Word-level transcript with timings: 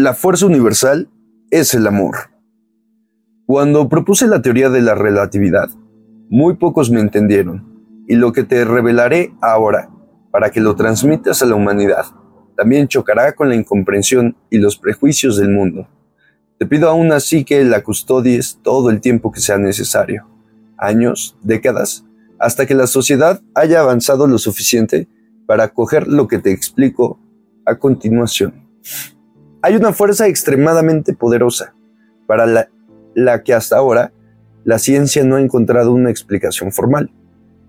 La 0.00 0.14
fuerza 0.14 0.46
universal 0.46 1.10
es 1.50 1.74
el 1.74 1.84
amor. 1.84 2.30
Cuando 3.46 3.88
propuse 3.88 4.28
la 4.28 4.40
teoría 4.40 4.70
de 4.70 4.80
la 4.80 4.94
relatividad, 4.94 5.70
muy 6.28 6.54
pocos 6.54 6.88
me 6.88 7.00
entendieron, 7.00 8.04
y 8.06 8.14
lo 8.14 8.32
que 8.32 8.44
te 8.44 8.64
revelaré 8.64 9.34
ahora, 9.42 9.90
para 10.30 10.52
que 10.52 10.60
lo 10.60 10.76
transmitas 10.76 11.42
a 11.42 11.46
la 11.46 11.56
humanidad, 11.56 12.04
también 12.56 12.86
chocará 12.86 13.32
con 13.32 13.48
la 13.48 13.56
incomprensión 13.56 14.36
y 14.50 14.58
los 14.58 14.78
prejuicios 14.78 15.36
del 15.36 15.50
mundo. 15.50 15.88
Te 16.60 16.66
pido 16.66 16.88
aún 16.88 17.10
así 17.10 17.44
que 17.44 17.64
la 17.64 17.82
custodies 17.82 18.60
todo 18.62 18.90
el 18.90 19.00
tiempo 19.00 19.32
que 19.32 19.40
sea 19.40 19.58
necesario, 19.58 20.28
años, 20.76 21.36
décadas, 21.42 22.04
hasta 22.38 22.66
que 22.66 22.76
la 22.76 22.86
sociedad 22.86 23.42
haya 23.52 23.80
avanzado 23.80 24.28
lo 24.28 24.38
suficiente 24.38 25.08
para 25.44 25.64
acoger 25.64 26.06
lo 26.06 26.28
que 26.28 26.38
te 26.38 26.52
explico 26.52 27.18
a 27.66 27.74
continuación. 27.74 28.68
Hay 29.60 29.74
una 29.74 29.92
fuerza 29.92 30.28
extremadamente 30.28 31.14
poderosa 31.14 31.74
para 32.28 32.46
la, 32.46 33.42
que 33.42 33.52
hasta 33.52 33.76
ahora 33.76 34.12
la 34.62 34.78
ciencia 34.78 35.24
no 35.24 35.34
ha 35.34 35.40
encontrado 35.40 35.92
una 35.92 36.10
explicación 36.10 36.70
formal. 36.70 37.10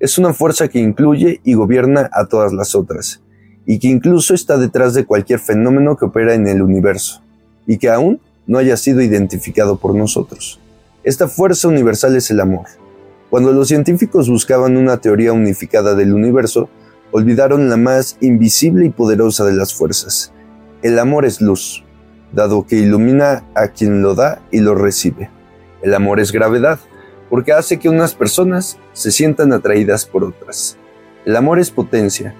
Es 0.00 0.16
una 0.16 0.32
fuerza 0.32 0.68
que 0.68 0.78
incluye 0.78 1.40
y 1.44 1.52
gobierna 1.52 2.08
a 2.12 2.24
todas 2.24 2.54
las 2.54 2.74
otras, 2.74 3.22
y 3.66 3.78
que 3.78 3.88
incluso 3.88 4.32
está 4.32 4.56
detrás 4.56 4.94
de 4.94 5.04
cualquier 5.04 5.40
fenómeno 5.40 5.96
que 5.96 6.06
opera 6.06 6.32
en 6.32 6.46
el 6.46 6.62
universo, 6.62 7.22
y 7.66 7.76
que 7.76 7.90
aún 7.90 8.18
no 8.46 8.56
haya 8.56 8.78
sido 8.78 9.02
identificado 9.02 9.76
por 9.76 9.94
nosotros. 9.94 10.60
Esta 11.02 11.28
fuerza 11.28 11.68
universal 11.68 12.16
es 12.16 12.30
el 12.30 12.40
amor. 12.40 12.64
Cuando 13.28 13.52
los 13.52 13.68
científicos 13.68 14.30
buscaban 14.30 14.78
una 14.78 14.96
teoría 15.02 15.34
unificada 15.34 15.94
del 15.94 16.14
universo, 16.14 16.70
olvidaron 17.12 17.68
la 17.68 17.76
más 17.76 18.16
invisible 18.22 18.86
y 18.86 18.90
poderosa 18.90 19.44
de 19.44 19.52
las 19.52 19.74
fuerzas, 19.74 20.32
el 20.84 20.98
amor 20.98 21.24
es 21.24 21.40
luz, 21.40 21.82
dado 22.34 22.66
que 22.66 22.76
ilumina 22.76 23.42
a 23.54 23.68
quien 23.68 24.02
lo 24.02 24.14
da 24.14 24.42
y 24.50 24.60
lo 24.60 24.74
recibe. 24.74 25.30
El 25.80 25.94
amor 25.94 26.20
es 26.20 26.30
gravedad, 26.30 26.78
porque 27.30 27.54
hace 27.54 27.78
que 27.78 27.88
unas 27.88 28.14
personas 28.14 28.76
se 28.92 29.10
sientan 29.10 29.54
atraídas 29.54 30.04
por 30.04 30.24
otras. 30.24 30.76
El 31.24 31.36
amor 31.36 31.58
es 31.58 31.70
potencia, 31.70 32.34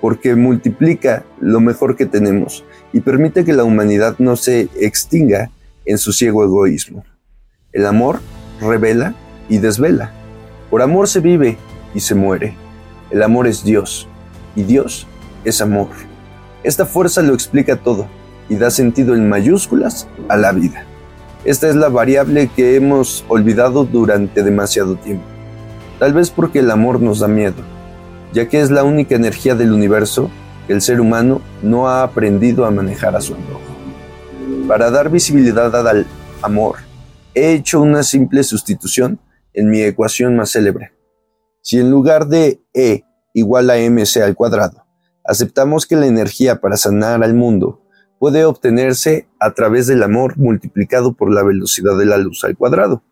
porque 0.00 0.36
multiplica 0.36 1.24
lo 1.40 1.58
mejor 1.58 1.96
que 1.96 2.06
tenemos 2.06 2.64
y 2.92 3.00
permite 3.00 3.44
que 3.44 3.52
la 3.52 3.64
humanidad 3.64 4.14
no 4.20 4.36
se 4.36 4.68
extinga 4.80 5.50
en 5.84 5.98
su 5.98 6.12
ciego 6.12 6.44
egoísmo. 6.44 7.04
El 7.72 7.84
amor 7.84 8.20
revela 8.60 9.16
y 9.48 9.58
desvela. 9.58 10.12
Por 10.70 10.82
amor 10.82 11.08
se 11.08 11.18
vive 11.18 11.58
y 11.96 11.98
se 11.98 12.14
muere. 12.14 12.54
El 13.10 13.24
amor 13.24 13.48
es 13.48 13.64
Dios 13.64 14.06
y 14.54 14.62
Dios 14.62 15.08
es 15.44 15.60
amor. 15.60 15.88
Esta 16.68 16.84
fuerza 16.84 17.22
lo 17.22 17.32
explica 17.32 17.76
todo 17.76 18.08
y 18.50 18.56
da 18.56 18.70
sentido 18.70 19.14
en 19.14 19.26
mayúsculas 19.26 20.06
a 20.28 20.36
la 20.36 20.52
vida. 20.52 20.84
Esta 21.46 21.66
es 21.66 21.74
la 21.74 21.88
variable 21.88 22.50
que 22.54 22.76
hemos 22.76 23.24
olvidado 23.28 23.84
durante 23.84 24.42
demasiado 24.42 24.96
tiempo. 24.96 25.24
Tal 25.98 26.12
vez 26.12 26.28
porque 26.28 26.58
el 26.58 26.70
amor 26.70 27.00
nos 27.00 27.20
da 27.20 27.26
miedo, 27.26 27.62
ya 28.34 28.50
que 28.50 28.60
es 28.60 28.70
la 28.70 28.84
única 28.84 29.14
energía 29.14 29.54
del 29.54 29.72
universo 29.72 30.30
que 30.66 30.74
el 30.74 30.82
ser 30.82 31.00
humano 31.00 31.40
no 31.62 31.88
ha 31.88 32.02
aprendido 32.02 32.66
a 32.66 32.70
manejar 32.70 33.16
a 33.16 33.22
su 33.22 33.34
antojo. 33.34 33.62
Para 34.68 34.90
dar 34.90 35.08
visibilidad 35.08 35.74
al 35.74 36.06
amor, 36.42 36.80
he 37.34 37.52
hecho 37.52 37.80
una 37.80 38.02
simple 38.02 38.42
sustitución 38.42 39.18
en 39.54 39.70
mi 39.70 39.80
ecuación 39.80 40.36
más 40.36 40.52
célebre. 40.52 40.92
Si 41.62 41.78
en 41.78 41.90
lugar 41.90 42.26
de 42.26 42.60
E 42.74 43.04
igual 43.32 43.70
a 43.70 43.78
mc 43.78 44.18
al 44.22 44.34
cuadrado, 44.34 44.84
aceptamos 45.28 45.84
que 45.84 45.94
la 45.94 46.06
energía 46.06 46.60
para 46.60 46.78
sanar 46.78 47.22
al 47.22 47.34
mundo 47.34 47.82
puede 48.18 48.46
obtenerse 48.46 49.28
a 49.38 49.52
través 49.52 49.86
del 49.86 50.02
amor 50.02 50.38
multiplicado 50.38 51.12
por 51.12 51.30
la 51.30 51.42
velocidad 51.42 51.98
de 51.98 52.06
la 52.06 52.16
luz 52.16 52.44
al 52.44 52.56
cuadrado. 52.56 53.02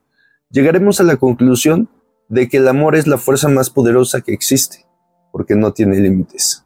Llegaremos 0.50 0.98
a 0.98 1.04
la 1.04 1.18
conclusión 1.18 1.90
de 2.28 2.48
que 2.48 2.56
el 2.56 2.68
amor 2.68 2.96
es 2.96 3.06
la 3.06 3.18
fuerza 3.18 3.48
más 3.48 3.68
poderosa 3.68 4.22
que 4.22 4.32
existe, 4.32 4.86
porque 5.30 5.54
no 5.54 5.74
tiene 5.74 6.00
límites. 6.00 6.64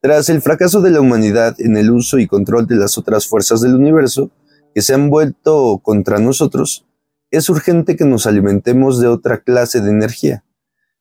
Tras 0.00 0.28
el 0.28 0.40
fracaso 0.40 0.80
de 0.80 0.90
la 0.90 1.00
humanidad 1.00 1.56
en 1.58 1.76
el 1.76 1.90
uso 1.90 2.18
y 2.18 2.28
control 2.28 2.68
de 2.68 2.76
las 2.76 2.96
otras 2.96 3.26
fuerzas 3.26 3.60
del 3.60 3.74
universo, 3.74 4.30
que 4.74 4.80
se 4.80 4.94
han 4.94 5.10
vuelto 5.10 5.80
contra 5.82 6.20
nosotros, 6.20 6.86
es 7.32 7.48
urgente 7.48 7.96
que 7.96 8.04
nos 8.04 8.26
alimentemos 8.26 9.00
de 9.00 9.08
otra 9.08 9.38
clase 9.42 9.80
de 9.80 9.90
energía. 9.90 10.44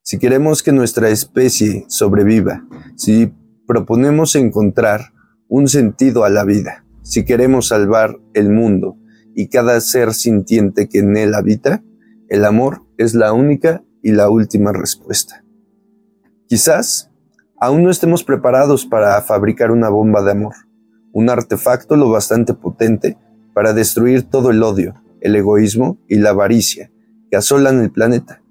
Si 0.02 0.18
queremos 0.18 0.64
que 0.64 0.72
nuestra 0.72 1.10
especie 1.10 1.86
sobreviva, 1.88 2.66
si 2.96 3.32
proponemos 3.68 4.36
encontrar 4.36 5.14
un 5.48 5.68
sentido 5.68 6.24
a 6.24 6.30
la 6.30 6.44
vida, 6.44 6.86
si 7.02 7.26
queremos 7.26 7.68
salvar 7.68 8.20
el 8.34 8.50
mundo 8.50 8.98
y 9.36 9.48
cada 9.48 9.80
ser 9.82 10.14
sintiente 10.14 10.88
que 10.88 11.00
en 11.00 11.18
él 11.18 11.34
habita, 11.34 11.84
el 12.30 12.46
amor 12.46 12.82
es 12.98 13.14
la 13.14 13.34
única 13.34 13.84
y 14.02 14.12
la 14.12 14.30
última 14.30 14.72
respuesta. 14.72 15.44
Quizás 16.48 17.12
aún 17.60 17.84
no 17.84 17.90
estemos 17.90 18.24
preparados 18.24 18.86
para 18.86 19.22
fabricar 19.22 19.72
una 19.72 19.90
bomba 19.90 20.22
de 20.22 20.32
amor, 20.32 20.56
un 21.12 21.30
artefacto 21.30 21.96
lo 21.96 22.10
bastante 22.10 22.54
potente 22.54 23.18
para 23.54 23.74
destruir 23.74 24.24
todo 24.24 24.50
el 24.50 24.62
odio, 24.64 24.96
el 25.22 25.36
egoísmo 25.36 25.98
y 26.08 26.18
la 26.18 26.32
avaricia 26.32 26.92
que 27.30 27.38
asolan 27.38 27.82
el 27.82 27.92
planeta. 27.92 28.42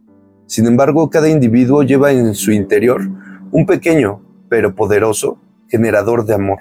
Sin 0.46 0.66
embargo, 0.66 1.10
cada 1.10 1.28
individuo 1.28 1.82
lleva 1.82 2.12
en 2.12 2.34
su 2.34 2.52
interior 2.52 3.02
un 3.50 3.66
pequeño 3.66 4.22
pero 4.52 4.74
poderoso 4.74 5.38
generador 5.70 6.26
de 6.26 6.34
amor, 6.34 6.58